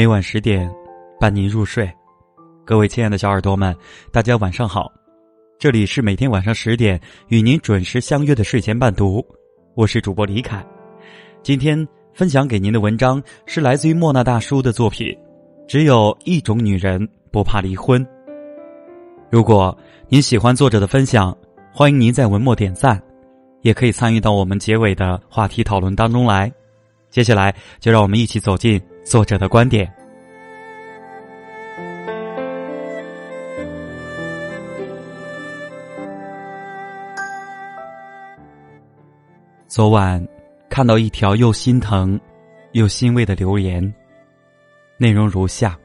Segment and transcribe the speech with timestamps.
[0.00, 0.66] 每晚十点，
[1.20, 1.86] 伴您入睡。
[2.64, 3.76] 各位亲爱的小耳朵们，
[4.10, 4.90] 大家晚上好！
[5.58, 6.98] 这里是每天晚上十点
[7.28, 9.22] 与您准时相约的睡前伴读，
[9.74, 10.64] 我是主播李凯。
[11.42, 15.06] 今天分享给您的文章是来自于莫那大叔的作品
[15.68, 18.02] 《只有一种女人不怕离婚》。
[19.30, 19.76] 如果
[20.08, 21.36] 您喜欢作者的分享，
[21.70, 22.98] 欢迎您在文末点赞，
[23.60, 26.50] 也可以参与到我们结尾的话题讨论当中来。
[27.10, 29.92] 接下来，就让我们一起走进作者的观点。
[39.70, 40.20] 昨晚
[40.68, 42.20] 看到一条又心疼
[42.72, 43.80] 又欣慰的留言，
[44.96, 45.78] 内容如下：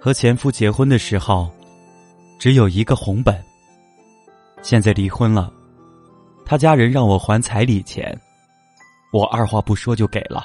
[0.00, 1.48] 和前夫结婚的时候，
[2.36, 3.40] 只有一个红本。
[4.60, 5.52] 现在离婚了，
[6.44, 8.20] 他家人让我还彩礼钱。
[9.12, 10.44] 我二话不说就给了，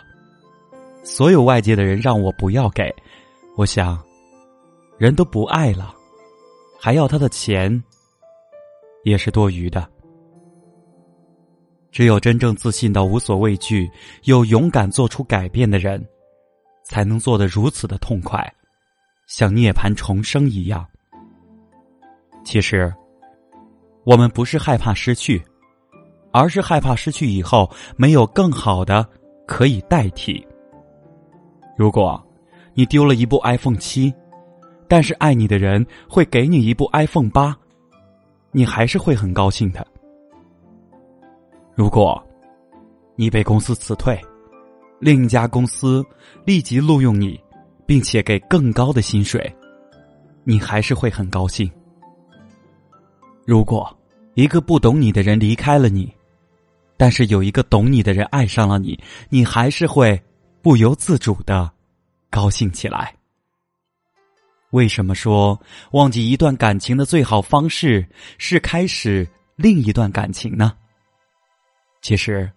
[1.03, 2.93] 所有外界的人让我不要给，
[3.57, 3.99] 我想，
[4.99, 5.95] 人都不爱了，
[6.79, 7.83] 还要他的钱，
[9.03, 9.89] 也是多余的。
[11.95, 13.89] 只有真正自信到无所畏惧，
[14.25, 16.05] 又勇敢做出改变的人，
[16.83, 18.53] 才能做得如此的痛快，
[19.27, 20.85] 像涅槃重生一样。
[22.43, 22.93] 其实，
[24.03, 25.41] 我们不是害怕失去。
[26.33, 29.07] 而是害怕失去以后没有更好的
[29.47, 30.45] 可以代替。
[31.77, 32.21] 如果
[32.73, 34.13] 你丢了一部 iPhone 七，
[34.89, 37.55] 但是爱你的人会给你一部 iPhone 八，
[38.51, 39.87] 你还是会很高兴的。
[41.75, 42.25] 如果
[43.17, 44.17] 你被公司辞退，
[44.99, 46.03] 另一家公司
[46.45, 47.37] 立即录用你，
[47.85, 49.53] 并且给更高的薪水，
[50.45, 51.69] 你还是会很高兴。
[53.45, 53.93] 如果
[54.35, 56.09] 一个不懂你的人离开了你，
[56.95, 58.97] 但是有一个懂你的人爱上了你，
[59.29, 60.17] 你还是会
[60.61, 61.69] 不由自主的
[62.29, 63.13] 高兴起来。
[64.71, 65.59] 为什么说
[65.91, 68.05] 忘记一段感情的最好方式
[68.37, 69.27] 是开始
[69.57, 70.73] 另一段感情呢？
[72.05, 72.47] 其实，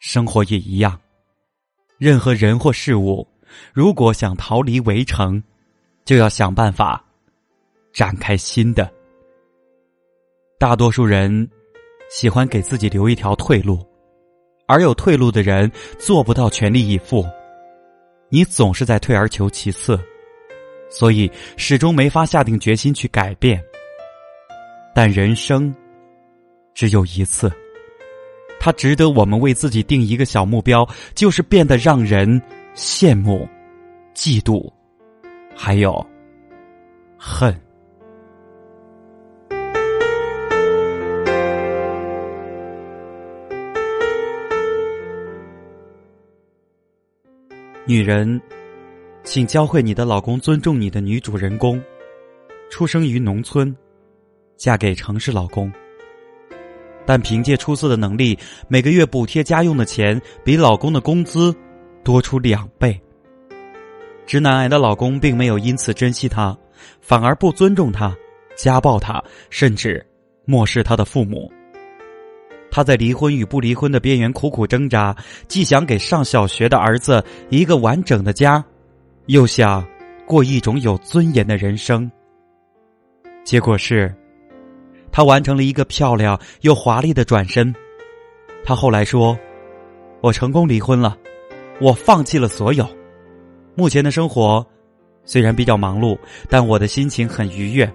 [0.00, 1.00] 生活也一样。
[1.96, 3.24] 任何人或事物，
[3.72, 5.40] 如果想逃离围城，
[6.04, 7.00] 就要想办法
[7.92, 8.92] 展开新的。
[10.58, 11.48] 大多数人。
[12.10, 13.78] 喜欢给自己留一条退路，
[14.66, 17.24] 而有退路的人做不到全力以赴。
[18.28, 19.98] 你总是在退而求其次，
[20.90, 23.62] 所以始终没法下定决心去改变。
[24.94, 25.74] 但人生
[26.74, 27.50] 只有一次，
[28.64, 32.40] 它值得我们为自己定一个小目标，就是变得让人
[32.74, 33.46] 羡慕、
[34.14, 34.72] 嫉妒，
[35.54, 35.94] 还有
[37.18, 37.54] 恨。
[47.86, 48.40] 女人，
[49.24, 51.78] 请教会你的老公尊重你的女主人公。
[52.70, 53.76] 出生于农村，
[54.56, 55.70] 嫁给城市老公，
[57.06, 58.38] 但凭借出色的能力，
[58.68, 61.54] 每个月补贴家用的钱比老公的工资
[62.02, 63.00] 多出两倍。
[64.26, 66.56] 直男癌的老公并没有因此珍惜她，
[67.00, 68.14] 反而不尊重她，
[68.56, 70.04] 家暴她，甚至
[70.46, 71.52] 漠视她的父母。
[72.70, 75.14] 他在离婚与不离婚的边缘苦苦挣扎，
[75.46, 78.64] 既想给上小学的儿子一个完整的家，
[79.26, 79.86] 又想
[80.26, 82.10] 过一种有尊严的人生。
[83.44, 84.12] 结果是，
[85.14, 87.72] 他完成了一个漂亮又华丽的转身。
[88.64, 89.38] 他后来说
[90.20, 91.16] ：“我成功离婚了，
[91.80, 92.84] 我放弃了所有。
[93.76, 94.66] 目前的生活
[95.24, 97.88] 虽然比较忙碌，但我的心情很愉悦，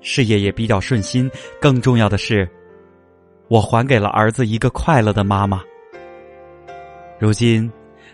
[0.00, 1.30] 事业也比较顺心。
[1.60, 2.48] 更重要的是。”
[3.46, 5.62] 我还给了儿子一个快乐的妈妈。
[7.20, 7.70] 如今，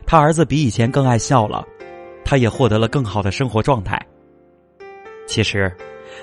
[0.06, 1.66] 他儿子比以前更爱笑了，
[2.26, 3.98] 他也获得了更好的生活状态。
[5.26, 5.74] 其实，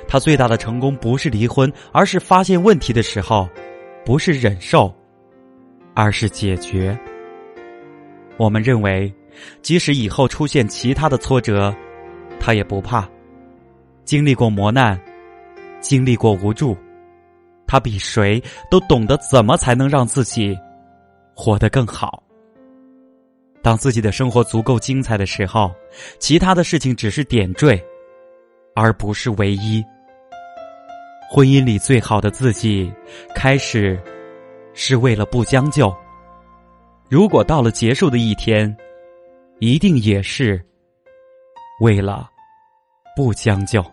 [0.08, 3.48] 他最大的成功不是离婚，而是发现问题的时候，
[4.06, 4.94] 不是忍受，
[5.94, 6.98] 而是解决。
[8.38, 9.14] 我们认为，
[9.62, 11.74] 即使以后出现其他的挫折，
[12.40, 13.08] 他也不怕。
[14.04, 15.00] 经历过磨难，
[15.80, 16.76] 经历过无助。
[17.68, 20.58] 他比谁都懂得怎么才能让自己
[21.34, 22.22] 活得更好。
[23.62, 25.72] 当自己的生活足够精彩的时候，
[26.20, 27.82] 其他的事情只是点缀，
[28.76, 29.84] 而不是唯一。
[31.30, 32.92] 婚姻里最好的自己，
[33.34, 33.98] 开始
[34.74, 35.96] 是为了不将就。
[37.10, 38.76] 如果到了结束的一天，
[39.60, 40.62] 一定也是
[41.82, 42.30] 为了
[43.16, 43.84] 不将就。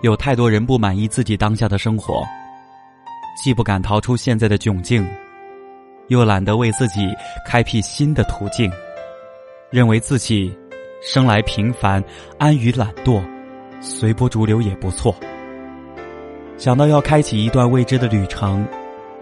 [0.00, 2.24] 有太多人不满意自己当下的生活，
[3.36, 5.04] 既不敢逃出现在的窘境，
[6.06, 7.08] 又懒得为自己
[7.44, 8.70] 开辟新的途径，
[9.70, 10.56] 认为自己
[11.02, 12.02] 生来平凡，
[12.38, 13.20] 安于懒惰，
[13.80, 15.12] 随波逐流也不错。
[16.56, 18.64] 想到要开启一段未知的旅程，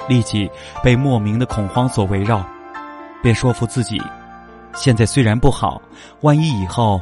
[0.06, 0.50] 立即
[0.82, 2.46] 被莫名的恐慌所围绕，
[3.22, 3.98] 便说服自己：
[4.74, 5.80] 现在虽然不好，
[6.20, 7.00] 万一以后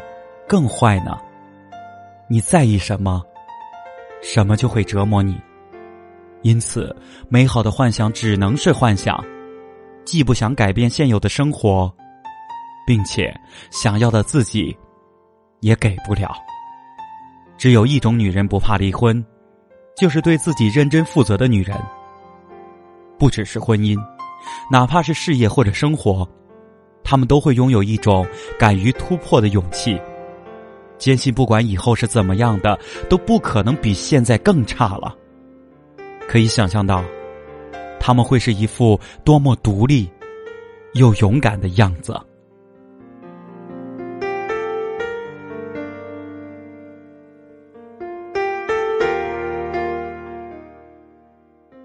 [0.48, 1.18] 更坏呢？
[2.28, 3.20] 你在意什么？
[4.26, 5.38] 什么就会折磨你，
[6.40, 6.96] 因此，
[7.28, 9.22] 美好的幻想只能是幻想，
[10.06, 11.92] 既不想改变现有的生活，
[12.86, 13.38] 并且
[13.70, 14.74] 想要的自己
[15.60, 16.34] 也给不了。
[17.58, 19.22] 只有一种女人不怕离婚，
[19.94, 21.76] 就是对自己认真负责的女人。
[23.18, 23.94] 不只是婚姻，
[24.70, 26.26] 哪怕是事业或者生活，
[27.04, 28.26] 她们都会拥有一种
[28.58, 30.00] 敢于突破的勇气。
[30.99, 35.14] 坚信不管以后是怎么样的，都不可能比现在更差了。
[36.29, 37.05] 可以想象到，
[38.00, 40.11] 他们会是一副多么独立
[40.94, 42.19] 又勇敢的样子。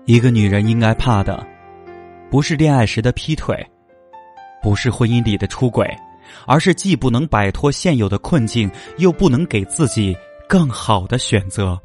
[0.05, 1.45] 一个女人应该怕的，
[2.31, 3.55] 不是恋爱时的劈腿，
[4.63, 5.87] 不是婚姻里的出轨。
[6.45, 10.15] 而是既不能摆脱现有的困境，又不能给自己
[10.47, 11.79] 更好的选择。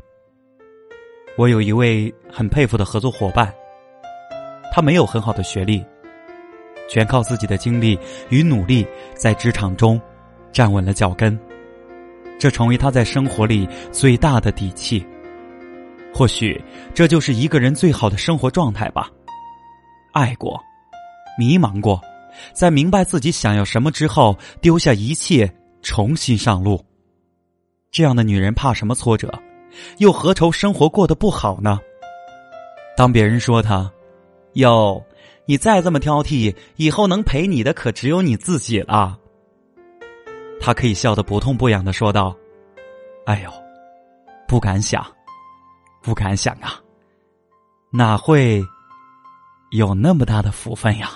[1.37, 3.53] 我有一位很佩服的合作伙伴，
[4.73, 5.85] 他没有很好的学历，
[6.89, 7.99] 全靠自己的经历
[8.29, 10.01] 与努力在职场中
[10.53, 11.39] 站稳了脚跟，
[12.39, 15.05] 这成为他在生活里最大的底气。
[16.15, 16.63] 或许
[16.95, 19.11] 这就是一个人最好的生活状态吧。
[20.13, 20.61] 爱过，
[21.37, 22.01] 迷茫过。
[22.53, 25.53] 在明白自己想要什么之后，丢下一切，
[25.83, 26.85] 重新上路。
[27.91, 29.33] 这样的女人怕什么挫折？
[29.99, 31.81] 又何愁生活过得不好呢？
[32.97, 33.91] 当别人说她
[34.55, 35.05] ：“哟，
[35.47, 39.19] 你再这么挑剔，以后能陪你的可只有你自己了。”
[40.61, 42.37] 她可以笑得不痛不痒的说道
[43.27, 43.51] ：“哎呦，
[44.47, 45.05] 不敢想，
[46.03, 46.81] 不敢想啊，
[47.91, 48.63] 哪会
[49.73, 51.11] 有那么大的福分呀？”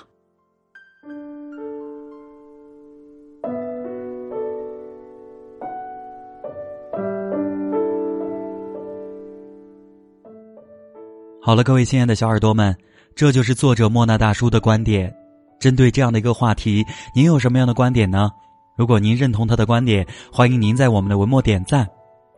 [11.49, 12.77] 好了，各位亲爱的小耳朵们，
[13.17, 15.11] 这就是作者莫那大叔的观点。
[15.59, 16.85] 针对这样的一个话题，
[17.15, 18.31] 您有什么样的观点呢？
[18.77, 21.89] 如果您认同他的观点，欢迎您在我们的文末点赞。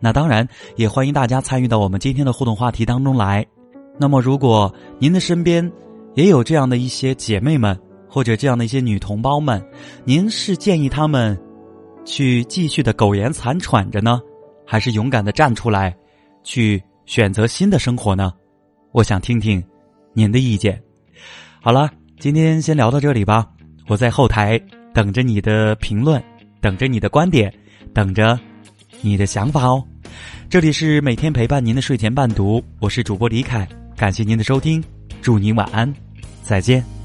[0.00, 3.44] 那当然，也欢迎大家参与到我们今天的互动话题当中来。
[3.98, 5.68] 那么，如果您的身边
[6.14, 7.76] 也有这样的一些姐妹们，
[8.08, 9.60] 或者这样的一些女同胞们，
[10.04, 11.36] 您是建议他们
[12.04, 14.20] 去继续的苟延残喘着呢，
[14.64, 15.96] 还是勇敢的站出来，
[16.44, 18.32] 去选择新的生活呢？
[18.92, 19.62] 我想听听
[20.12, 20.80] 您的意见。
[21.60, 23.46] 好了，今天先聊到这里吧。
[23.86, 24.60] 我在后台
[24.94, 26.22] 等着你的评论，
[26.60, 27.52] 等着你的观点，
[27.92, 28.38] 等着
[29.00, 29.84] 你的想法哦。
[30.48, 34.82] 这里是每天陪伴您的睡前伴读，我是主播李凯，感谢您的收听，
[35.22, 35.92] 祝您晚安，
[36.42, 36.99] 再见。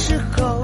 [0.00, 0.59] 时候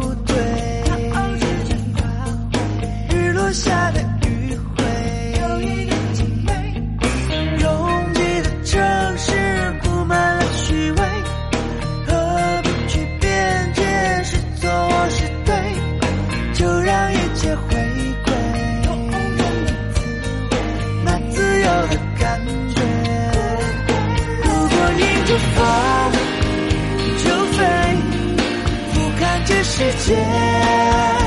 [29.98, 31.25] 这